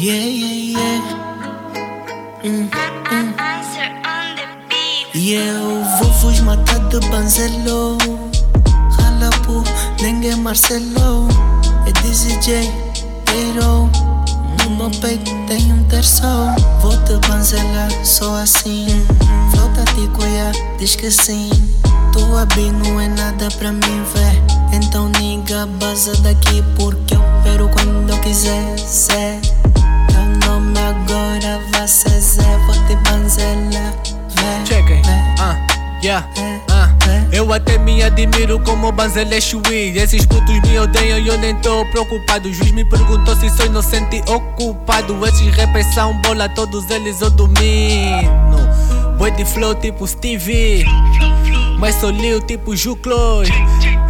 [0.00, 1.00] Yeah, yeah, yeah.
[2.44, 2.70] Hum,
[3.10, 3.34] hum.
[5.12, 7.98] E eu vou vos matar de banzelo.
[8.96, 9.64] Rala por
[10.00, 11.26] ninguém Marcelo.
[11.84, 12.70] É DJ
[13.26, 13.90] Hero.
[14.62, 16.22] No meu peito tem um terço.
[16.80, 18.86] Vou te banzelar só assim.
[19.50, 21.50] Flota te coia, diz que sim.
[22.12, 24.40] Tua bi não é nada pra mim ver.
[24.72, 29.57] Então niga, baza daqui porque eu quero quando eu quiser ser.
[36.02, 36.28] Yeah,
[36.70, 36.88] ah.
[37.08, 37.28] vé.
[37.32, 41.84] Eu até me admiro como Banzele Chui Esses putos me odeiam e eu nem tô
[41.86, 42.48] preocupado.
[42.48, 45.26] O juiz me perguntou se sou inocente ou culpado.
[45.26, 48.58] Esses rappers são bola, todos eles eu domino.
[49.16, 50.84] Boy de flow tipo Stevie.
[51.78, 53.46] Mas sou Lil tipo Jucloy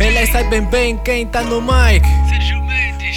[0.00, 2.06] Eles sabem bem quem tá no mic.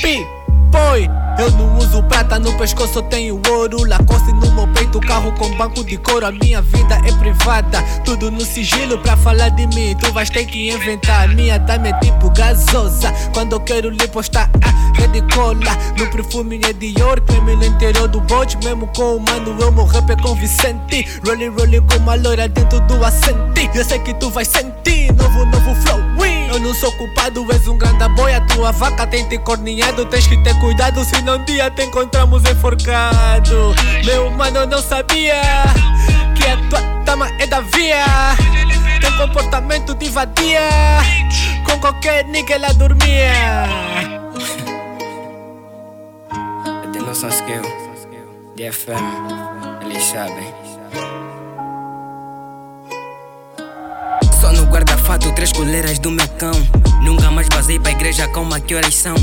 [0.00, 0.26] Pi,
[0.70, 5.30] boy eu não uso prata no pescoço, eu tenho ouro Lacoste no meu peito, carro
[5.32, 9.66] com banco de couro A minha vida é privada, tudo no sigilo Pra falar de
[9.66, 11.28] mim, tu vais ter que inventar.
[11.34, 16.08] Minha dama é tipo gasosa Quando eu quero lhe postar, ah, é de cola No
[16.10, 20.10] perfume é Dior, creme no interior do bote Mesmo com o mano, eu meu rap
[20.10, 21.06] é com Vicente.
[21.26, 23.68] Rolling, rolling com uma loira dentro do assente.
[23.74, 25.98] Eu sei que tu vais sentir, novo, novo flow.
[26.48, 30.26] Eu não sou culpado, és um grande boy A tua vaca tem te corneado, tens
[30.26, 33.74] que ter cuidado Senão um dia te encontramos enforcado.
[34.04, 35.42] Meu mano, não sabia
[36.34, 38.04] Que a tua dama é da via.
[39.00, 40.68] Tem comportamento de vadia
[41.64, 43.32] Com qualquer nigga ela dormia.
[46.84, 47.62] Eu tenho noção skill,
[48.56, 48.98] DFM,
[49.82, 50.52] eles sabem.
[54.40, 56.52] Só no guarda-fato, três coleiras do meu cão.
[57.02, 59.14] Nunca mais basei pra igreja calma, que horas são?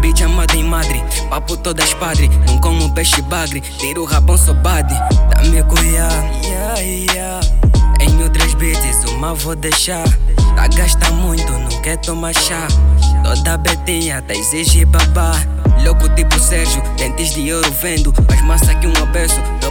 [0.00, 2.28] Bitch amada em madre, papo todas padre.
[2.46, 4.94] Não como peixe bagre, tiro rabão sou bade.
[5.30, 6.08] Dá-me cuia,
[6.44, 7.40] yeah, yeah.
[8.00, 10.06] Em outras beats, uma vou deixar.
[10.54, 12.68] Tá gasta muito, não quer tomar chá.
[13.24, 15.32] Toda betinha tá exige babá.
[15.82, 18.12] Louco tipo Sérgio, dentes de ouro vendo.
[18.28, 19.06] Mais massa que um teu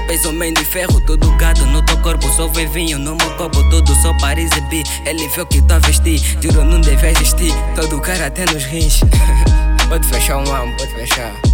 [0.08, 1.00] peso homem de ferro.
[1.02, 3.64] Tudo gado no teu corpo, só vem vinho no meu copo.
[3.70, 4.84] Tudo só Paris e B.
[5.06, 7.54] Ele vê o que tá a vestir, juro não deve existir.
[7.76, 9.02] Todo cara tem nos rins.
[9.90, 11.51] pode fechar um amo, pode fechar.